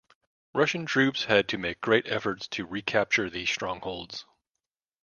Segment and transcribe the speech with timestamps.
[0.55, 4.25] Russian troops had to make great efforts to recapture these strongholds.